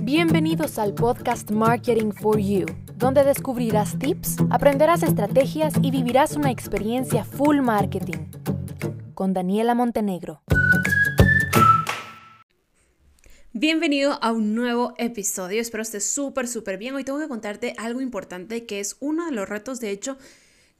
Bienvenidos 0.00 0.80
al 0.80 0.94
podcast 0.94 1.52
Marketing 1.52 2.10
for 2.10 2.40
You, 2.40 2.66
donde 2.96 3.22
descubrirás 3.22 3.96
tips, 3.96 4.38
aprenderás 4.50 5.04
estrategias 5.04 5.74
y 5.80 5.92
vivirás 5.92 6.34
una 6.34 6.50
experiencia 6.50 7.24
full 7.24 7.60
marketing. 7.60 8.30
Con 9.14 9.32
Daniela 9.32 9.76
Montenegro. 9.76 10.42
Bienvenido 13.52 14.18
a 14.20 14.32
un 14.32 14.56
nuevo 14.56 14.94
episodio, 14.98 15.60
espero 15.60 15.82
estés 15.82 16.04
súper, 16.04 16.48
súper 16.48 16.78
bien. 16.78 16.96
Hoy 16.96 17.04
tengo 17.04 17.20
que 17.20 17.28
contarte 17.28 17.74
algo 17.78 18.00
importante 18.00 18.66
que 18.66 18.80
es 18.80 18.96
uno 18.98 19.26
de 19.26 19.32
los 19.32 19.48
retos, 19.48 19.78
de 19.78 19.90
hecho, 19.90 20.18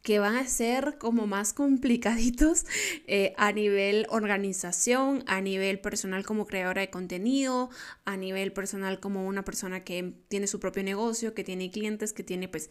que 0.03 0.19
van 0.19 0.37
a 0.37 0.47
ser 0.47 0.99
como 0.99 1.27
más 1.27 1.53
complicaditos 1.53 2.67
eh, 3.07 3.35
a 3.37 3.53
nivel 3.53 4.07
organización, 4.11 5.25
a 5.27 5.41
nivel 5.41 5.81
personal 5.81 6.25
como 6.25 6.47
creadora 6.47 6.81
de 6.81 6.91
contenido, 6.91 7.71
a 8.05 8.17
nivel 8.17 8.53
personal 8.53 9.01
como 9.01 9.27
una 9.27 9.45
persona 9.45 9.85
que 9.85 10.15
tiene 10.29 10.47
su 10.47 10.61
propio 10.61 10.83
negocio, 10.83 11.35
que 11.35 11.45
tiene 11.45 11.71
clientes, 11.71 12.13
que 12.13 12.25
tiene 12.25 12.49
pues 12.49 12.71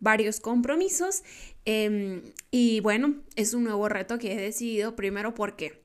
varios 0.00 0.40
compromisos. 0.40 1.24
Em, 1.64 2.22
y 2.50 2.80
bueno, 2.80 3.16
es 3.34 3.54
un 3.54 3.64
nuevo 3.64 3.88
reto 3.88 4.18
que 4.18 4.32
he 4.32 4.40
decidido 4.40 4.94
primero 4.94 5.34
porque 5.34 5.82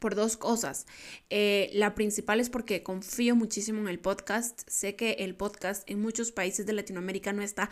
por 0.00 0.14
dos 0.14 0.36
cosas. 0.36 0.86
Eh, 1.28 1.70
la 1.74 1.94
principal 1.94 2.40
es 2.40 2.50
porque 2.50 2.82
confío 2.82 3.36
muchísimo 3.36 3.80
en 3.80 3.88
el 3.88 4.00
podcast. 4.00 4.62
Sé 4.68 4.96
que 4.96 5.12
el 5.20 5.36
podcast 5.36 5.88
en 5.88 6.00
muchos 6.00 6.32
países 6.32 6.66
de 6.66 6.72
Latinoamérica 6.72 7.32
no 7.32 7.42
está 7.42 7.70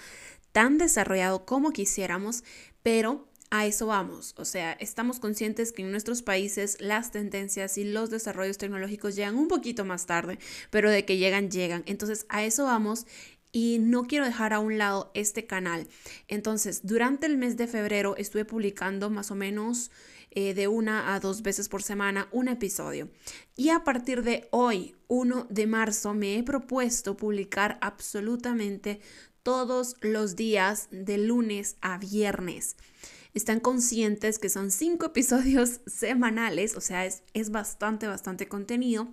tan 0.52 0.78
desarrollado 0.78 1.44
como 1.44 1.72
quisiéramos, 1.72 2.44
pero 2.82 3.28
a 3.50 3.66
eso 3.66 3.86
vamos. 3.86 4.34
O 4.36 4.44
sea, 4.44 4.72
estamos 4.72 5.20
conscientes 5.20 5.72
que 5.72 5.82
en 5.82 5.90
nuestros 5.90 6.22
países 6.22 6.76
las 6.80 7.10
tendencias 7.10 7.78
y 7.78 7.84
los 7.84 8.10
desarrollos 8.10 8.58
tecnológicos 8.58 9.16
llegan 9.16 9.36
un 9.36 9.48
poquito 9.48 9.84
más 9.84 10.06
tarde, 10.06 10.38
pero 10.70 10.90
de 10.90 11.04
que 11.04 11.16
llegan, 11.16 11.50
llegan. 11.50 11.82
Entonces, 11.86 12.26
a 12.28 12.44
eso 12.44 12.64
vamos 12.64 13.06
y 13.50 13.78
no 13.80 14.04
quiero 14.04 14.26
dejar 14.26 14.52
a 14.52 14.60
un 14.60 14.76
lado 14.78 15.10
este 15.14 15.46
canal. 15.46 15.86
Entonces, 16.28 16.86
durante 16.86 17.26
el 17.26 17.38
mes 17.38 17.56
de 17.56 17.66
febrero 17.66 18.16
estuve 18.16 18.44
publicando 18.44 19.08
más 19.10 19.30
o 19.30 19.34
menos 19.34 19.90
eh, 20.30 20.52
de 20.52 20.68
una 20.68 21.14
a 21.14 21.20
dos 21.20 21.42
veces 21.42 21.70
por 21.70 21.82
semana 21.82 22.28
un 22.32 22.48
episodio. 22.48 23.08
Y 23.56 23.70
a 23.70 23.82
partir 23.84 24.22
de 24.22 24.46
hoy, 24.50 24.94
1 25.08 25.46
de 25.48 25.66
marzo, 25.66 26.12
me 26.12 26.36
he 26.36 26.42
propuesto 26.42 27.16
publicar 27.16 27.78
absolutamente 27.80 29.00
todos 29.42 29.96
los 30.00 30.36
días 30.36 30.88
de 30.90 31.18
lunes 31.18 31.76
a 31.80 31.98
viernes. 31.98 32.76
Están 33.34 33.60
conscientes 33.60 34.38
que 34.38 34.48
son 34.48 34.70
cinco 34.70 35.06
episodios 35.14 35.80
semanales, 35.86 36.76
o 36.76 36.80
sea, 36.80 37.06
es, 37.06 37.22
es 37.34 37.50
bastante, 37.50 38.06
bastante 38.06 38.48
contenido. 38.48 39.08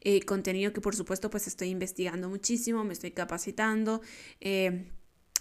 Eh, 0.00 0.22
contenido 0.22 0.72
que 0.72 0.80
por 0.80 0.94
supuesto 0.94 1.30
pues 1.30 1.46
estoy 1.46 1.68
investigando 1.68 2.28
muchísimo, 2.28 2.84
me 2.84 2.92
estoy 2.92 3.12
capacitando. 3.12 4.00
Eh, 4.40 4.90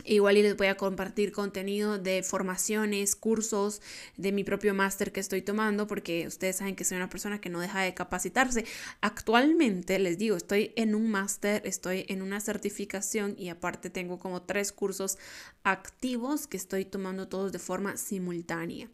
Igual 0.05 0.37
y 0.37 0.41
les 0.41 0.57
voy 0.57 0.67
a 0.67 0.75
compartir 0.75 1.31
contenido 1.31 1.99
de 1.99 2.23
formaciones, 2.23 3.15
cursos, 3.15 3.79
de 4.17 4.31
mi 4.31 4.43
propio 4.43 4.73
máster 4.73 5.11
que 5.11 5.19
estoy 5.19 5.43
tomando, 5.43 5.85
porque 5.85 6.25
ustedes 6.25 6.55
saben 6.55 6.75
que 6.75 6.83
soy 6.83 6.97
una 6.97 7.11
persona 7.11 7.39
que 7.39 7.49
no 7.49 7.59
deja 7.59 7.81
de 7.81 7.93
capacitarse. 7.93 8.65
Actualmente, 9.01 9.99
les 9.99 10.17
digo, 10.17 10.35
estoy 10.35 10.73
en 10.77 10.95
un 10.95 11.11
máster, 11.11 11.61
estoy 11.65 12.05
en 12.09 12.23
una 12.23 12.39
certificación 12.39 13.35
y 13.37 13.49
aparte 13.49 13.91
tengo 13.91 14.17
como 14.17 14.41
tres 14.41 14.71
cursos 14.71 15.19
activos 15.63 16.47
que 16.47 16.57
estoy 16.57 16.85
tomando 16.85 17.27
todos 17.27 17.51
de 17.51 17.59
forma 17.59 17.95
simultánea. 17.95 18.89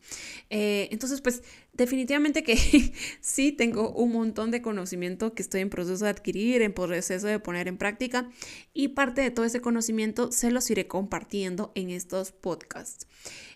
Eh, 0.49 0.89
entonces, 0.91 1.21
pues 1.21 1.43
definitivamente 1.79 2.43
que 2.43 2.57
sí 3.21 3.53
tengo 3.53 3.91
un 3.91 4.11
montón 4.11 4.51
de 4.51 4.61
conocimiento 4.61 5.33
que 5.33 5.41
estoy 5.41 5.61
en 5.61 5.69
proceso 5.69 6.03
de 6.03 6.11
adquirir, 6.11 6.61
en 6.61 6.73
proceso 6.73 7.25
de 7.25 7.39
poner 7.39 7.69
en 7.69 7.77
práctica 7.77 8.29
y 8.73 8.89
parte 8.89 9.21
de 9.21 9.31
todo 9.31 9.45
ese 9.45 9.61
conocimiento 9.61 10.31
se 10.31 10.51
los 10.51 10.69
iré 10.69 10.87
compartiendo 10.89 11.71
en 11.75 11.89
estos 11.89 12.33
podcasts, 12.33 13.07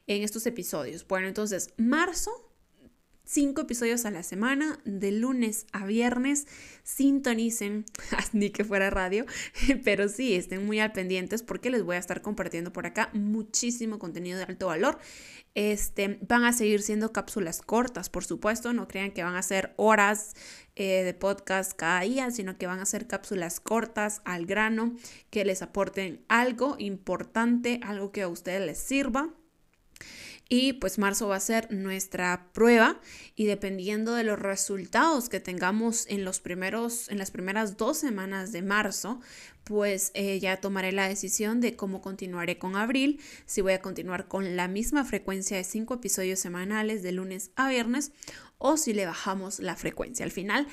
en 0.08 0.23
estos 0.23 0.45
episodios. 0.45 1.05
Bueno, 1.05 1.27
entonces, 1.27 1.73
marzo 1.76 2.32
cinco 3.26 3.61
episodios 3.61 4.06
a 4.06 4.11
la 4.11 4.23
semana, 4.23 4.80
de 4.86 5.11
lunes 5.11 5.66
a 5.72 5.86
viernes. 5.86 6.48
Sintonicen, 6.84 7.86
ni 8.34 8.50
que 8.50 8.66
fuera 8.66 8.89
radio, 8.89 9.26
pero 9.84 10.10
sí, 10.10 10.36
estén 10.36 10.66
muy 10.66 10.80
al 10.80 10.92
pendientes 10.92 11.44
porque 11.44 11.70
les 11.70 11.84
voy 11.84 11.95
a 11.95 12.00
estar 12.00 12.22
compartiendo 12.22 12.73
por 12.73 12.86
acá 12.86 13.10
muchísimo 13.14 14.00
contenido 14.00 14.38
de 14.38 14.45
alto 14.45 14.67
valor. 14.67 15.00
Este, 15.56 16.17
van 16.28 16.45
a 16.45 16.54
seguir 16.54 16.82
siendo 16.82 17.14
cápsulas 17.14 17.61
cortas, 17.61 18.10
por 18.10 18.26
supuesto, 18.26 18.73
no 18.73 18.88
crean 18.88 19.11
que 19.11 19.23
van 19.23 19.36
a 19.36 19.44
ser 19.44 19.73
horas 19.78 20.34
eh, 20.76 21.04
de 21.04 21.14
podcast 21.14 21.73
cada 21.73 22.02
día, 22.02 22.32
sino 22.32 22.58
que 22.58 22.66
van 22.66 22.80
a 22.80 22.86
ser 22.86 23.08
cápsulas 23.08 23.60
cortas 23.60 24.22
al 24.26 24.48
grano 24.48 24.95
que 25.30 25.45
les 25.45 25.61
aporten 25.61 26.26
algo 26.28 26.76
importante, 26.80 27.80
algo 27.84 28.11
que 28.11 28.23
a 28.23 28.28
ustedes 28.28 28.66
les 28.66 28.80
sirva. 28.80 29.30
Y 30.49 30.73
pues 30.73 30.99
marzo 30.99 31.27
va 31.27 31.37
a 31.37 31.39
ser 31.39 31.71
nuestra 31.71 32.49
prueba 32.54 32.99
y 33.36 33.45
dependiendo 33.45 34.14
de 34.14 34.23
los 34.23 34.37
resultados 34.37 35.30
que 35.30 35.39
tengamos 35.39 36.05
en 36.08 36.26
los 36.26 36.39
primeros 36.39 37.09
en 37.09 37.17
las 37.17 37.31
primeras 37.31 37.77
dos 37.77 37.98
semanas 37.98 38.52
de 38.52 38.61
marzo, 38.61 39.20
pues 39.64 40.11
eh, 40.14 40.39
ya 40.39 40.58
tomaré 40.58 40.92
la 40.92 41.08
decisión 41.08 41.61
de 41.61 41.76
cómo 41.76 42.02
continuaré 42.02 42.58
con 42.58 42.76
abril, 42.76 43.20
si 43.45 43.61
voy 43.61 43.73
a 43.73 43.81
continuar 43.81 44.27
con 44.27 44.55
la 44.55 44.67
misma 44.67 45.05
frecuencia 45.05 45.58
de 45.58 45.64
cinco 45.64 45.95
episodios 45.95 46.39
semanales 46.39 47.04
de 47.04 47.14
lunes 47.14 47.52
a 47.55 47.70
viernes 47.70 48.11
o 48.58 48.77
si 48.77 48.93
le 48.93 49.05
bajamos 49.05 49.60
la 49.60 49.75
frecuencia. 49.75 50.25
Al 50.25 50.31
final 50.31 50.67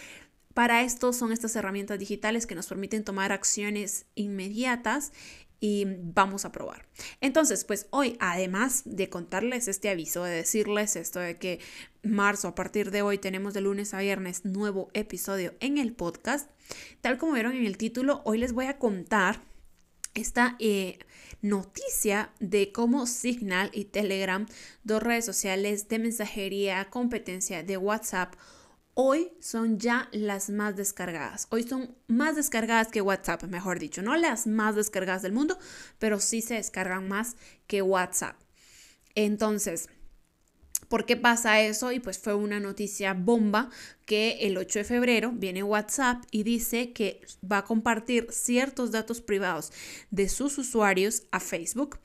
para 0.55 0.83
esto 0.83 1.13
son 1.13 1.33
estas 1.33 1.55
herramientas 1.55 1.99
digitales 1.99 2.47
que 2.47 2.57
nos 2.57 2.67
permiten 2.67 3.05
tomar 3.05 3.31
acciones 3.31 4.07
inmediatas 4.17 5.13
y 5.61 5.87
vamos 5.87 6.45
a 6.45 6.53
probar. 6.53 6.87
Entonces, 7.21 7.65
pues 7.65 7.87
hoy, 7.91 8.17
además 8.19 8.83
de 8.87 9.11
contarles 9.11 9.69
este 9.69 9.91
aviso, 9.91 10.25
de 10.25 10.33
decirles 10.33 10.97
esto 10.97 11.21
de 11.21 11.37
que 11.37 11.61
marzo, 12.03 12.49
a 12.49 12.55
partir 12.55 12.91
de 12.91 13.03
hoy, 13.03 13.19
tenemos 13.19 13.53
de 13.53 13.61
lunes 13.61 13.93
a 13.93 14.01
viernes 14.01 14.45
nuevo 14.45 14.91
episodio 14.95 15.55
en 15.61 15.79
el 15.79 15.93
podcast, 15.93 16.51
tal 17.03 17.19
como 17.19 17.35
vieron 17.35 17.55
en 17.55 17.67
el 17.67 17.77
título, 17.77 18.23
hoy 18.25 18.39
les 18.39 18.53
voy 18.53 18.67
a 18.67 18.79
contar 18.79 19.43
esta 20.15 20.57
eh, 20.59 20.99
noticia 21.43 22.31
de 22.41 22.73
cómo 22.73 23.07
Signal 23.07 23.71
y 23.73 23.85
Telegram, 23.85 24.47
dos 24.83 25.03
redes 25.03 25.25
sociales 25.25 25.89
de 25.89 25.99
mensajería, 25.99 26.89
competencia 26.91 27.63
de 27.63 27.77
WhatsApp, 27.77 28.35
hoy 29.03 29.33
son 29.41 29.79
ya 29.79 30.11
las 30.13 30.51
más 30.51 30.77
descargadas. 30.77 31.47
Hoy 31.49 31.63
son 31.63 31.97
más 32.07 32.37
descargadas 32.37 32.89
que 32.89 33.01
WhatsApp, 33.01 33.45
mejor 33.45 33.79
dicho. 33.79 34.03
No 34.03 34.15
las 34.15 34.47
más 34.47 34.75
descargadas 34.77 35.23
del 35.23 35.33
mundo, 35.33 35.59
pero 35.99 36.21
sí 36.21 36.43
se 36.43 36.55
descargan 36.55 37.09
más 37.09 37.37
que 37.67 37.81
WhatsApp. 37.81 38.37
Entonces, 39.15 39.89
¿Por 40.89 41.07
qué 41.07 41.17
pasa 41.17 41.61
eso? 41.61 41.93
Y 41.93 42.01
pues 42.01 42.19
fue 42.19 42.35
una 42.35 42.59
noticia 42.59 43.15
bomba 43.15 43.71
que 44.11 44.39
el 44.41 44.57
8 44.57 44.81
de 44.81 44.85
febrero 44.85 45.31
viene 45.33 45.63
WhatsApp 45.63 46.25
y 46.33 46.43
dice 46.43 46.93
que 46.93 47.21
va 47.41 47.59
a 47.59 47.65
compartir 47.65 48.27
ciertos 48.33 48.91
datos 48.91 49.21
privados 49.21 49.71
de 50.11 50.29
sus 50.29 50.59
usuarios 50.59 51.29
a 51.31 51.39
Facebook, 51.39 52.01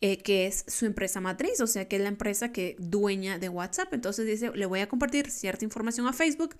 eh, 0.00 0.22
que 0.22 0.46
es 0.46 0.64
su 0.68 0.86
empresa 0.86 1.20
matriz, 1.20 1.60
o 1.60 1.66
sea 1.66 1.86
que 1.86 1.96
es 1.96 2.02
la 2.02 2.08
empresa 2.08 2.50
que 2.50 2.76
dueña 2.78 3.38
de 3.38 3.50
WhatsApp. 3.50 3.92
Entonces 3.92 4.26
dice, 4.26 4.50
le 4.54 4.64
voy 4.64 4.80
a 4.80 4.88
compartir 4.88 5.30
cierta 5.30 5.66
información 5.66 6.06
a 6.06 6.14
Facebook 6.14 6.56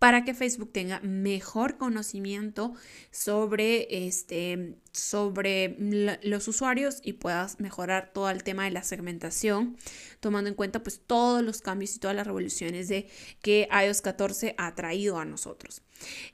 para 0.00 0.24
que 0.24 0.34
Facebook 0.34 0.72
tenga 0.72 0.98
mejor 0.98 1.78
conocimiento 1.78 2.74
sobre, 3.12 4.06
este, 4.08 4.74
sobre 4.90 5.76
los 6.22 6.48
usuarios 6.48 6.98
y 7.04 7.12
puedas 7.12 7.60
mejorar 7.60 8.10
todo 8.12 8.28
el 8.30 8.42
tema 8.42 8.64
de 8.64 8.72
la 8.72 8.82
segmentación, 8.82 9.76
tomando 10.18 10.50
en 10.50 10.56
cuenta 10.56 10.82
pues 10.82 11.00
todos 11.06 11.44
los 11.44 11.60
cambios 11.60 11.94
y 11.94 12.00
todas 12.00 12.16
las 12.16 12.26
revoluciones 12.26 12.88
de 12.88 13.08
que 13.42 13.68
iOS 13.72 14.00
14 14.00 14.39
ha 14.58 14.74
traído 14.74 15.18
a 15.18 15.24
nosotros. 15.24 15.82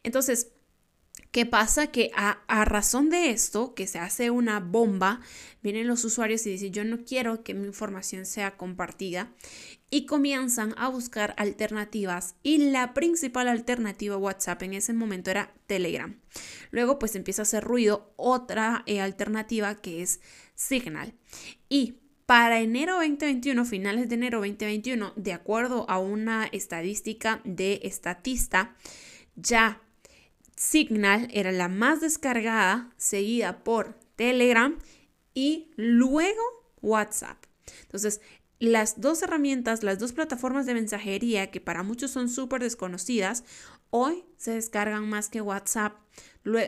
Entonces, 0.03 0.53
¿Qué 1.37 1.45
pasa? 1.45 1.89
Que 1.89 2.11
a, 2.15 2.65
razón 2.65 3.11
de 3.11 3.29
esto, 3.31 3.75
que 3.75 3.87
se 3.87 3.99
hace 3.99 4.31
una 4.31 4.59
bomba, 4.59 5.21
vienen 5.63 5.87
los 5.87 6.03
usuarios 6.05 6.47
y 6.47 6.51
dicen, 6.53 6.73
yo 6.73 6.85
no 6.85 7.05
quiero 7.05 7.43
que 7.43 7.53
mi 7.53 7.67
información 7.67 8.25
sea 8.25 8.57
compartida 8.57 9.35
y 9.91 10.07
comienzan 10.07 10.75
a 10.79 10.89
buscar 10.89 11.35
alternativas 11.37 12.37
y 12.43 12.71
la 12.71 12.95
principal 12.95 13.49
alternativa 13.49 14.17
WhatsApp 14.17 14.63
en 14.63 14.75
ese 14.75 14.95
momento 14.95 15.31
era 15.31 15.55
Telegram. 15.67 16.19
Luego 16.71 16.99
pues 16.99 17.15
empieza 17.17 17.43
a 17.43 17.45
hacer 17.45 17.65
ruido 17.65 18.15
otra 18.17 18.83
eh, 18.87 19.03
alternativa 19.03 19.75
que 19.75 20.03
es 20.03 20.21
Signal. 20.55 21.13
Y 21.69 21.99
para 22.27 22.61
enero 22.61 22.95
2021, 22.97 23.65
finales 23.65 24.09
de 24.09 24.17
enero 24.17 24.39
2021, 24.41 25.13
de 25.15 25.33
acuerdo 25.33 25.89
a 25.89 25.99
una 25.99 26.47
estadística 26.47 27.41
de 27.45 27.81
Estatista, 27.85 28.75
ya 29.37 29.81
Signal 30.57 31.29
era 31.33 31.53
la 31.53 31.69
más 31.69 32.01
descargada, 32.01 32.91
seguida 32.97 33.63
por 33.63 33.95
Telegram 34.17 34.77
y 35.35 35.71
luego 35.77 36.43
WhatsApp. 36.83 37.37
Entonces, 37.83 38.21
las 38.59 39.01
dos 39.01 39.23
herramientas, 39.23 39.83
las 39.83 39.99
dos 39.99 40.13
plataformas 40.13 40.67
de 40.67 40.75
mensajería 40.75 41.51
que 41.51 41.61
para 41.61 41.83
muchos 41.83 42.11
son 42.11 42.29
súper 42.29 42.63
desconocidas, 42.63 43.45
hoy 43.91 44.25
se 44.37 44.53
descargan 44.53 45.09
más 45.09 45.29
que 45.29 45.43
WhatsApp, 45.43 45.99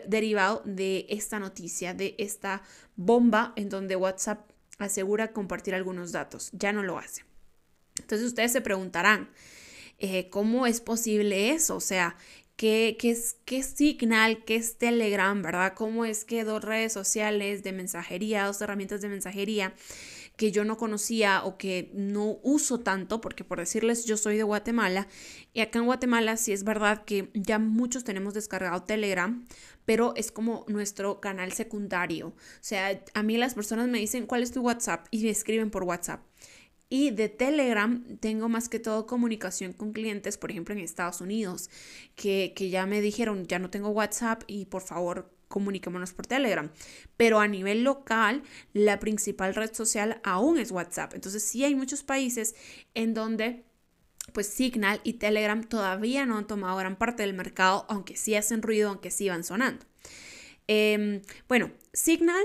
derivado 0.07 0.63
de 0.67 1.07
esta 1.09 1.39
noticia, 1.39 1.95
de 1.95 2.15
esta 2.19 2.63
bomba 2.97 3.55
en 3.57 3.69
donde 3.69 3.97
WhatsApp 3.97 4.51
asegura 4.79 5.33
compartir 5.33 5.75
algunos 5.75 6.13
datos. 6.13 6.51
Ya 6.53 6.73
no 6.73 6.83
lo 6.83 6.99
hace. 6.99 7.25
Entonces 7.99 8.27
ustedes 8.27 8.53
se 8.53 8.61
preguntarán, 8.61 9.29
eh, 9.99 10.29
¿cómo 10.31 10.67
es 10.67 10.81
posible 10.81 11.51
eso? 11.51 11.77
O 11.77 11.81
sea, 11.81 12.17
¿qué, 12.57 12.97
qué, 12.99 13.11
es, 13.11 13.37
¿qué 13.45 13.63
Signal, 13.63 14.45
qué 14.45 14.57
es 14.57 14.79
Telegram, 14.79 15.41
verdad? 15.43 15.75
¿Cómo 15.75 16.05
es 16.05 16.25
que 16.25 16.45
dos 16.45 16.63
redes 16.63 16.93
sociales 16.93 17.63
de 17.63 17.73
mensajería, 17.73 18.47
dos 18.47 18.61
herramientas 18.61 19.01
de 19.01 19.09
mensajería 19.09 19.75
que 20.39 20.53
yo 20.53 20.65
no 20.65 20.77
conocía 20.77 21.43
o 21.45 21.59
que 21.59 21.91
no 21.95 22.39
uso 22.45 22.79
tanto, 22.79 23.21
porque 23.21 23.43
por 23.43 23.59
decirles 23.59 24.05
yo 24.05 24.17
soy 24.17 24.37
de 24.37 24.45
Guatemala 24.45 25.09
y 25.53 25.61
acá 25.61 25.81
en 25.81 25.87
Guatemala 25.87 26.37
sí 26.37 26.53
es 26.53 26.63
verdad 26.63 27.05
que 27.05 27.29
ya 27.35 27.59
muchos 27.59 28.05
tenemos 28.05 28.35
descargado 28.35 28.85
Telegram, 28.85 29.45
pero 29.85 30.15
es 30.15 30.31
como 30.31 30.65
nuestro 30.69 31.21
canal 31.21 31.51
secundario. 31.53 32.29
O 32.29 32.35
sea, 32.61 33.03
a 33.15 33.23
mí 33.25 33.37
las 33.37 33.55
personas 33.55 33.89
me 33.89 33.99
dicen, 33.99 34.27
¿cuál 34.27 34.45
es 34.45 34.53
tu 34.53 34.61
WhatsApp? 34.61 35.09
Y 35.11 35.25
me 35.25 35.31
escriben 35.31 35.71
por 35.71 35.83
WhatsApp. 35.83 36.23
Y 36.89 37.11
de 37.11 37.29
Telegram 37.29 38.17
tengo 38.21 38.49
más 38.49 38.69
que 38.69 38.79
todo 38.79 39.07
comunicación 39.07 39.73
con 39.73 39.93
clientes, 39.93 40.39
por 40.39 40.53
ejemplo 40.53 40.73
en 40.73 40.81
Estados 40.81 41.21
Unidos, 41.21 41.69
que, 42.15 42.53
que 42.55 42.71
ya 42.71 42.87
me 42.87 43.01
dijeron, 43.01 43.45
ya 43.47 43.59
no 43.59 43.71
tengo 43.71 43.89
WhatsApp 43.89 44.45
y 44.47 44.67
por 44.67 44.83
favor 44.83 45.37
comuniquémonos 45.49 46.13
por 46.13 46.27
Telegram. 46.27 46.71
Pero 47.17 47.41
a 47.41 47.49
nivel 47.49 47.83
local, 47.83 48.43
la 48.73 49.01
principal 49.01 49.55
red 49.55 49.75
social 49.75 50.21
aún 50.23 50.59
es 50.59 50.71
WhatsApp. 50.71 51.15
Entonces 51.15 51.43
sí 51.43 51.65
hay 51.65 51.75
muchos 51.75 52.03
países 52.03 52.55
en 52.95 53.15
donde 53.15 53.65
pues 54.33 54.47
Signal 54.47 55.01
y 55.05 55.15
Telegram 55.15 55.65
todavía 55.65 56.27
no 56.27 56.37
han 56.37 56.47
tomado 56.47 56.77
gran 56.77 56.97
parte 56.97 57.23
del 57.23 57.35
mercado, 57.35 57.87
aunque 57.89 58.17
sí 58.17 58.35
hacen 58.35 58.63
ruido, 58.63 58.91
aunque 58.91 59.11
sí 59.11 59.29
van 59.29 59.43
sonando. 59.43 59.85
Em, 60.67 61.23
bueno, 61.49 61.73
Signal, 61.93 62.45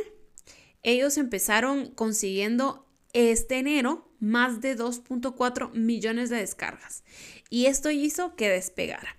ellos 0.81 1.17
empezaron 1.17 1.91
consiguiendo 1.91 2.87
este 3.11 3.59
enero 3.59 4.09
más 4.19 4.61
de 4.61 4.77
2.4 4.77 5.73
millones 5.73 6.29
de 6.29 6.37
descargas. 6.37 7.03
Y 7.49 7.65
esto 7.65 7.91
hizo 7.91 8.35
que 8.35 8.49
despegara. 8.49 9.17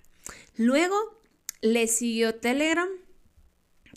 Luego 0.55 1.21
le 1.61 1.87
siguió 1.87 2.35
Telegram 2.35 2.89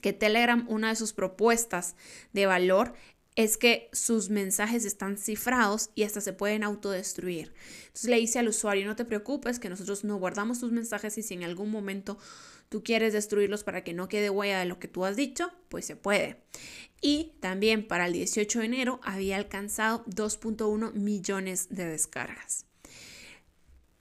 que 0.01 0.13
Telegram, 0.13 0.67
una 0.69 0.89
de 0.89 0.97
sus 0.97 1.13
propuestas 1.13 1.97
de 2.33 2.47
valor 2.47 2.95
es 3.39 3.57
que 3.57 3.89
sus 3.93 4.31
mensajes 4.31 4.85
están 4.85 5.17
cifrados 5.17 5.91
y 5.95 6.03
hasta 6.03 6.21
se 6.21 6.33
pueden 6.33 6.65
autodestruir. 6.65 7.55
Entonces 7.87 8.11
le 8.11 8.17
dice 8.17 8.41
al 8.41 8.49
usuario, 8.49 8.85
no 8.85 8.97
te 8.97 9.05
preocupes, 9.05 9.61
que 9.61 9.69
nosotros 9.69 10.03
no 10.03 10.17
guardamos 10.17 10.59
tus 10.59 10.73
mensajes 10.73 11.17
y 11.19 11.23
si 11.23 11.35
en 11.35 11.45
algún 11.45 11.71
momento 11.71 12.19
tú 12.69 12.83
quieres 12.83 13.13
destruirlos 13.13 13.63
para 13.63 13.85
que 13.85 13.95
no 13.95 14.09
quede 14.09 14.29
huella 14.29 14.59
de 14.59 14.65
lo 14.65 14.81
que 14.81 14.89
tú 14.89 15.05
has 15.05 15.15
dicho, 15.15 15.53
pues 15.69 15.87
se 15.87 15.95
puede. 15.95 16.43
Y 17.01 17.35
también 17.39 17.87
para 17.87 18.07
el 18.07 18.13
18 18.13 18.59
de 18.59 18.65
enero 18.65 19.01
había 19.05 19.37
alcanzado 19.37 20.05
2.1 20.07 20.95
millones 20.95 21.69
de 21.71 21.87
descargas. 21.87 22.67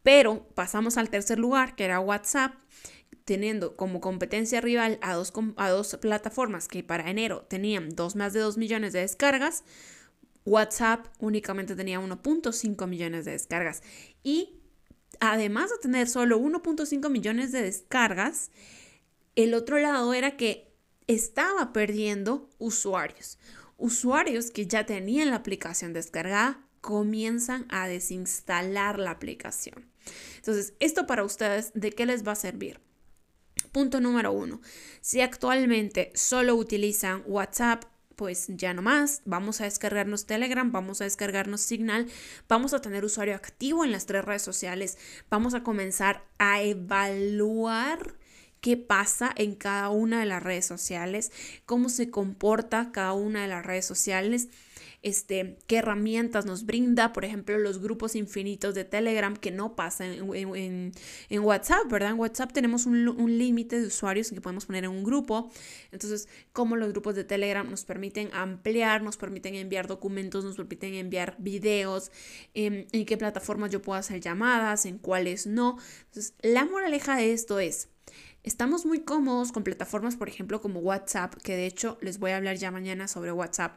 Pero 0.01 0.47
pasamos 0.55 0.97
al 0.97 1.11
tercer 1.11 1.37
lugar, 1.37 1.75
que 1.75 1.85
era 1.85 1.99
WhatsApp, 1.99 2.55
teniendo 3.25 3.75
como 3.75 3.99
competencia 3.99 4.61
rival 4.61 4.99
a 5.01 5.13
dos, 5.13 5.33
a 5.57 5.69
dos 5.69 5.97
plataformas 6.01 6.67
que 6.67 6.83
para 6.83 7.09
enero 7.09 7.45
tenían 7.49 7.89
dos, 7.89 8.15
más 8.15 8.33
de 8.33 8.39
2 8.39 8.57
millones 8.57 8.93
de 8.93 8.99
descargas, 8.99 9.63
WhatsApp 10.45 11.07
únicamente 11.19 11.75
tenía 11.75 11.99
1.5 11.99 12.87
millones 12.87 13.25
de 13.25 13.31
descargas. 13.31 13.83
Y 14.23 14.61
además 15.19 15.69
de 15.71 15.77
tener 15.79 16.07
solo 16.07 16.39
1.5 16.39 17.09
millones 17.09 17.51
de 17.51 17.63
descargas, 17.63 18.49
el 19.35 19.53
otro 19.53 19.77
lado 19.77 20.13
era 20.13 20.37
que 20.37 20.73
estaba 21.07 21.73
perdiendo 21.73 22.49
usuarios. 22.59 23.37
Usuarios 23.77 24.51
que 24.51 24.67
ya 24.67 24.85
tenían 24.85 25.31
la 25.31 25.35
aplicación 25.35 25.91
descargada 25.91 26.65
comienzan 26.79 27.65
a 27.69 27.87
desinstalar 27.87 28.99
la 28.99 29.11
aplicación. 29.11 29.91
Entonces, 30.37 30.73
esto 30.79 31.05
para 31.05 31.25
ustedes, 31.25 31.71
¿de 31.73 31.91
qué 31.91 32.05
les 32.05 32.25
va 32.25 32.31
a 32.31 32.35
servir? 32.35 32.86
Punto 33.77 34.01
número 34.01 34.31
uno. 34.31 34.59
Si 35.01 35.21
actualmente 35.21 36.11
solo 36.15 36.55
utilizan 36.55 37.21
WhatsApp, 37.27 37.83
pues 38.15 38.47
ya 38.47 38.73
no 38.73 38.81
más, 38.81 39.21
vamos 39.25 39.61
a 39.61 39.65
descargarnos 39.65 40.25
Telegram, 40.25 40.71
vamos 40.71 40.99
a 40.99 41.03
descargarnos 41.03 41.61
Signal, 41.61 42.07
vamos 42.49 42.73
a 42.73 42.81
tener 42.81 43.05
usuario 43.05 43.35
activo 43.35 43.85
en 43.85 43.91
las 43.91 44.07
tres 44.07 44.25
redes 44.25 44.41
sociales, 44.41 44.97
vamos 45.29 45.53
a 45.53 45.61
comenzar 45.61 46.25
a 46.39 46.63
evaluar 46.63 48.15
qué 48.61 48.77
pasa 48.77 49.31
en 49.35 49.55
cada 49.55 49.89
una 49.89 50.19
de 50.19 50.25
las 50.25 50.43
redes 50.43 50.65
sociales, 50.65 51.31
cómo 51.65 51.89
se 51.89 52.09
comporta 52.09 52.91
cada 52.91 53.13
una 53.13 53.41
de 53.41 53.47
las 53.47 53.65
redes 53.65 53.85
sociales 53.85 54.49
este, 55.03 55.57
qué 55.67 55.77
herramientas 55.77 56.45
nos 56.45 56.65
brinda, 56.65 57.13
por 57.13 57.23
ejemplo, 57.23 57.57
los 57.57 57.79
grupos 57.79 58.15
infinitos 58.15 58.73
de 58.73 58.83
Telegram 58.83 59.35
que 59.35 59.51
no 59.51 59.75
pasan 59.75 60.33
en, 60.33 61.43
WhatsApp, 61.43 61.89
¿verdad? 61.89 62.11
En 62.11 62.19
WhatsApp 62.19 62.51
tenemos 62.51 62.85
un, 62.85 63.37
límite 63.37 63.79
de 63.79 63.87
usuarios 63.87 64.29
que 64.31 64.41
podemos 64.41 64.65
poner 64.65 64.85
en 64.85 64.89
un 64.89 65.03
grupo. 65.03 65.51
Entonces, 65.91 66.27
cómo 66.51 66.75
los 66.75 66.89
grupos 66.89 67.15
de 67.15 67.23
Telegram 67.23 67.69
nos 67.69 67.85
permiten 67.85 68.29
ampliar, 68.33 69.03
nos 69.03 69.17
permiten 69.17 69.55
enviar 69.55 69.87
documentos, 69.87 70.43
nos 70.43 70.55
permiten 70.55 70.95
enviar 70.95 71.35
videos, 71.37 72.11
em, 72.53 72.85
en 72.91 73.05
qué 73.05 73.17
plataformas 73.17 73.71
yo 73.71 73.81
puedo 73.81 73.99
hacer 73.99 74.19
llamadas, 74.19 74.85
en 74.85 74.97
cuáles 74.97 75.47
no. 75.47 75.77
Entonces, 76.07 76.33
la 76.41 76.65
moraleja 76.65 77.17
de 77.17 77.33
esto 77.33 77.59
es... 77.59 77.89
Estamos 78.47 78.85
muy 78.85 79.01
cómodos 79.01 79.51
con 79.51 79.65
plataformas, 79.65 80.15
por 80.15 80.29
ejemplo, 80.29 80.61
como 80.61 80.79
WhatsApp, 80.79 81.35
que 81.43 81.57
de 81.57 81.65
hecho 81.65 81.97
les 81.99 82.17
voy 82.17 82.31
a 82.31 82.37
hablar 82.37 82.55
ya 82.55 82.71
mañana 82.71 83.09
sobre 83.09 83.33
WhatsApp 83.33 83.75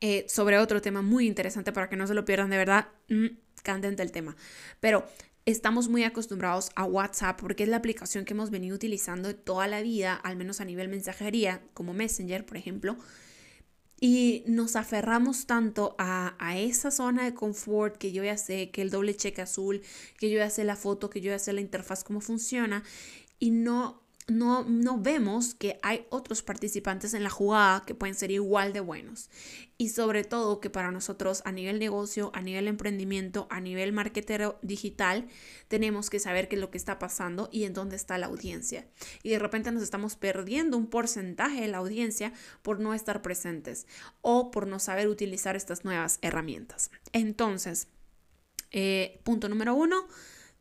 eh, 0.00 0.26
sobre 0.28 0.58
otro 0.58 0.82
tema 0.82 1.00
muy 1.00 1.28
interesante 1.28 1.72
para 1.72 1.88
que 1.88 1.94
no 1.94 2.08
se 2.08 2.14
lo 2.14 2.24
pierdan 2.24 2.50
de 2.50 2.56
verdad. 2.56 2.88
Mm, 3.08 3.26
candente 3.62 4.02
el 4.02 4.10
tema. 4.10 4.34
Pero 4.80 5.06
estamos 5.44 5.88
muy 5.88 6.02
acostumbrados 6.02 6.70
a 6.74 6.86
WhatsApp 6.86 7.40
porque 7.40 7.62
es 7.62 7.68
la 7.68 7.76
aplicación 7.76 8.24
que 8.24 8.34
hemos 8.34 8.50
venido 8.50 8.74
utilizando 8.74 9.32
toda 9.36 9.68
la 9.68 9.80
vida, 9.80 10.14
al 10.14 10.34
menos 10.34 10.60
a 10.60 10.64
nivel 10.64 10.88
mensajería, 10.88 11.62
como 11.72 11.94
Messenger, 11.94 12.44
por 12.44 12.56
ejemplo. 12.56 12.96
Y 14.00 14.42
nos 14.46 14.76
aferramos 14.76 15.46
tanto 15.46 15.94
a, 15.98 16.34
a, 16.38 16.58
esa 16.58 16.90
zona 16.90 17.24
de 17.24 17.32
confort 17.32 17.96
que 17.96 18.12
yo 18.12 18.22
ya 18.24 18.36
sé, 18.36 18.70
que 18.70 18.82
el 18.82 18.90
doble 18.90 19.16
cheque 19.16 19.40
azul, 19.40 19.82
que 20.18 20.30
yo 20.30 20.36
ya 20.36 20.50
sé 20.50 20.64
la 20.64 20.76
foto, 20.76 21.08
que 21.08 21.22
yo 21.22 21.30
ya 21.30 21.38
sé 21.38 21.54
la 21.54 21.62
interfaz, 21.62 22.04
cómo 22.04 22.20
funciona, 22.20 22.82
y 23.38 23.50
no 23.50 24.06
no, 24.28 24.64
no 24.64 24.98
vemos 24.98 25.54
que 25.54 25.78
hay 25.82 26.06
otros 26.10 26.42
participantes 26.42 27.14
en 27.14 27.22
la 27.22 27.30
jugada 27.30 27.84
que 27.86 27.94
pueden 27.94 28.16
ser 28.16 28.32
igual 28.32 28.72
de 28.72 28.80
buenos. 28.80 29.30
Y 29.78 29.90
sobre 29.90 30.24
todo 30.24 30.60
que 30.60 30.68
para 30.68 30.90
nosotros 30.90 31.42
a 31.44 31.52
nivel 31.52 31.78
negocio, 31.78 32.32
a 32.34 32.40
nivel 32.40 32.66
emprendimiento, 32.66 33.46
a 33.50 33.60
nivel 33.60 33.92
marketero 33.92 34.58
digital, 34.62 35.28
tenemos 35.68 36.10
que 36.10 36.18
saber 36.18 36.48
qué 36.48 36.56
es 36.56 36.60
lo 36.60 36.70
que 36.70 36.78
está 36.78 36.98
pasando 36.98 37.48
y 37.52 37.64
en 37.64 37.72
dónde 37.72 37.94
está 37.94 38.18
la 38.18 38.26
audiencia. 38.26 38.88
Y 39.22 39.30
de 39.30 39.38
repente 39.38 39.70
nos 39.70 39.82
estamos 39.82 40.16
perdiendo 40.16 40.76
un 40.76 40.88
porcentaje 40.88 41.60
de 41.60 41.68
la 41.68 41.78
audiencia 41.78 42.32
por 42.62 42.80
no 42.80 42.94
estar 42.94 43.22
presentes 43.22 43.86
o 44.22 44.50
por 44.50 44.66
no 44.66 44.80
saber 44.80 45.06
utilizar 45.06 45.54
estas 45.54 45.84
nuevas 45.84 46.18
herramientas. 46.22 46.90
Entonces, 47.12 47.86
eh, 48.72 49.20
punto 49.22 49.48
número 49.48 49.74
uno 49.74 50.08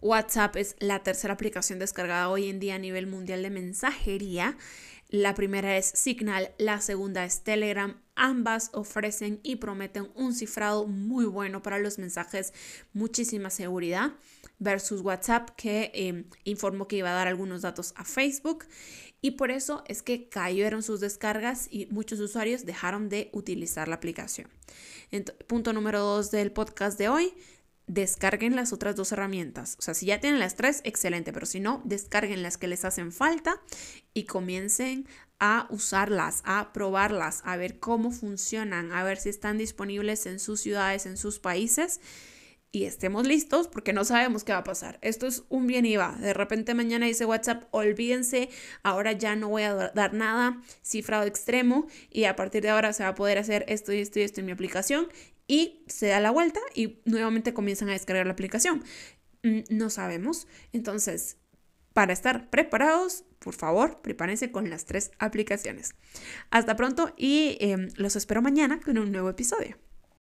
WhatsApp 0.02 0.56
es 0.58 0.76
la 0.80 1.04
tercera 1.04 1.34
aplicación 1.34 1.80
descargada 1.80 2.30
hoy 2.30 2.50
en 2.50 2.60
día 2.60 2.76
a 2.76 2.80
nivel 2.80 3.08
mundial 3.08 3.42
de 3.44 3.50
mensajería. 3.50 4.58
La 5.10 5.36
primera 5.36 5.78
es 5.78 5.86
Signal, 5.86 6.52
la 6.58 6.82
segunda 6.82 7.26
es 7.26 7.44
Telegram. 7.44 8.02
Ambas 8.16 8.72
ofrecen 8.74 9.40
y 9.44 9.58
prometen 9.58 10.10
un 10.16 10.34
cifrado 10.34 10.88
muy 10.88 11.26
bueno 11.26 11.62
para 11.62 11.80
los 11.80 12.00
mensajes, 12.00 12.54
muchísima 12.94 13.50
seguridad, 13.50 14.14
versus 14.58 15.02
WhatsApp 15.02 15.52
que 15.56 15.92
em, 15.94 16.26
informó 16.44 16.88
que 16.88 16.98
iba 16.98 17.12
a 17.12 17.14
dar 17.14 17.28
algunos 17.28 17.62
datos 17.62 17.94
a 17.96 18.04
Facebook. 18.04 18.66
Y 19.22 19.32
por 19.32 19.52
eso 19.52 19.84
es 19.88 20.02
que 20.02 20.28
cayeron 20.28 20.84
sus 20.84 21.00
descargas 21.00 21.68
y 21.72 21.88
muchos 21.88 22.20
usuarios 22.20 22.66
dejaron 22.66 23.10
de 23.10 23.30
utilizar 23.32 23.88
la 23.88 23.96
aplicación. 23.96 24.50
punto 25.48 25.72
número 25.72 26.00
dos 26.00 26.32
del 26.32 26.52
podcast 26.52 26.98
de 26.98 27.10
hoy 27.10 27.34
descarguen 27.88 28.56
las 28.56 28.74
otras 28.74 28.96
dos 28.96 29.12
herramientas. 29.12 29.76
O 29.80 29.82
sea, 29.82 29.94
si 29.94 30.08
ya 30.08 30.20
tienen 30.20 30.40
las 30.40 30.56
tres, 30.56 30.82
excelente, 30.84 31.34
pero 31.34 31.46
si 31.46 31.60
no, 31.60 31.82
descarguen 31.86 32.44
las 32.44 32.58
que 32.58 32.68
les 32.68 32.86
hacen 32.86 33.12
falta 33.12 33.62
y 34.14 34.26
comiencen 34.26 35.08
a 35.40 35.68
usarlas, 35.70 36.42
a 36.46 36.72
probarlas, 36.74 37.42
a 37.44 37.58
ver 37.58 37.80
cómo 37.80 38.12
funcionan, 38.12 38.92
a 38.92 39.04
ver 39.04 39.18
si 39.18 39.30
están 39.30 39.58
disponibles 39.58 40.26
en 40.26 40.40
sus 40.40 40.62
ciudades, 40.62 41.06
en 41.06 41.18
sus 41.18 41.40
países 41.40 42.00
y 42.76 42.84
estemos 42.84 43.26
listos 43.26 43.70
porque 43.70 43.94
no 43.94 44.04
sabemos 44.04 44.44
qué 44.44 44.52
va 44.52 44.58
a 44.58 44.64
pasar. 44.66 45.00
Esto 45.02 45.28
es 45.28 45.46
un 45.48 45.66
bien 45.66 45.86
y 45.86 45.96
va. 45.96 46.18
De 46.20 46.34
repente 46.34 46.74
mañana 46.74 47.06
dice 47.06 47.24
WhatsApp, 47.24 47.64
olvídense, 47.72 48.50
ahora 48.84 49.14
ya 49.14 49.38
no 49.38 49.48
voy 49.48 49.64
a 49.64 49.74
dar 49.96 50.14
nada, 50.14 50.62
cifrado 50.84 51.24
extremo 51.24 51.88
y 52.12 52.26
a 52.26 52.36
partir 52.36 52.64
de 52.64 52.72
ahora 52.72 52.92
se 52.92 53.04
va 53.04 53.10
a 53.10 53.16
poder 53.16 53.38
hacer 53.38 53.64
esto 53.70 53.94
y 53.94 54.02
esto 54.02 54.20
y 54.20 54.24
esto 54.24 54.42
en 54.42 54.48
mi 54.48 54.52
aplicación 54.52 55.08
y 55.48 55.86
se 55.88 56.08
da 56.08 56.20
la 56.20 56.32
vuelta 56.32 56.60
y 56.74 57.00
nuevamente 57.06 57.54
comienzan 57.54 57.88
a 57.88 57.94
descargar 57.94 58.26
la 58.26 58.34
aplicación. 58.34 58.84
Mm, 59.44 59.60
no 59.70 59.90
sabemos. 59.90 60.46
Entonces, 60.74 61.38
para 61.94 62.12
estar 62.12 62.50
preparados, 62.50 63.24
por 63.40 63.54
favor, 63.54 64.02
prepárense 64.02 64.52
con 64.52 64.70
las 64.70 64.84
tres 64.84 65.12
aplicaciones. 65.18 65.96
Hasta 66.50 66.76
pronto 66.76 67.14
y 67.16 67.58
em, 67.62 67.88
los 67.96 68.18
espero 68.18 68.42
mañana 68.42 68.82
con 68.82 68.98
un 68.98 69.14
nuevo 69.14 69.30
episodio. 69.30 69.78